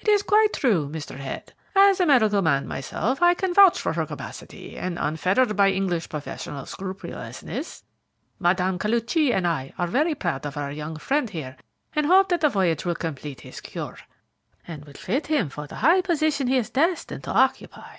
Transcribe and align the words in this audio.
"It 0.00 0.06
is 0.06 0.22
quite 0.22 0.52
true, 0.52 0.86
Mr. 0.86 1.16
Head. 1.16 1.54
As 1.74 1.98
a 1.98 2.04
medical 2.04 2.42
man 2.42 2.68
myself, 2.68 3.22
I 3.22 3.32
can 3.32 3.54
vouch 3.54 3.80
for 3.80 3.94
her 3.94 4.04
capacity, 4.04 4.76
and, 4.76 4.98
unfettered 5.00 5.56
by 5.56 5.70
English 5.70 6.10
professional 6.10 6.66
scrupulousness, 6.66 7.82
I 8.44 8.50
appreciate 8.50 8.68
it. 8.68 8.72
Mme. 8.74 8.76
Koluchy 8.76 9.32
and 9.32 9.46
I 9.46 9.72
are 9.78 10.14
proud 10.14 10.44
of 10.44 10.58
our 10.58 10.70
young 10.70 10.98
friend 10.98 11.30
here, 11.30 11.56
and 11.94 12.04
hope 12.04 12.28
that 12.28 12.42
the 12.42 12.50
voyage 12.50 12.84
will 12.84 12.94
complete 12.96 13.40
his 13.40 13.62
cure, 13.62 13.96
and 14.68 14.94
fit 14.98 15.28
him 15.28 15.48
for 15.48 15.66
the 15.66 15.76
high 15.76 16.02
position 16.02 16.48
he 16.48 16.58
is 16.58 16.68
destined 16.68 17.24
to 17.24 17.30
occupy." 17.30 17.96